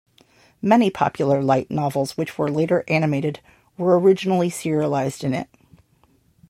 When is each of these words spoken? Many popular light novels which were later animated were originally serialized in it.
Many 0.63 0.89
popular 0.89 1.43
light 1.43 1.69
novels 1.69 2.17
which 2.17 2.35
were 2.35 2.49
later 2.49 2.83
animated 2.87 3.39
were 3.77 3.99
originally 3.99 4.49
serialized 4.49 5.23
in 5.23 5.31
it. 5.35 5.47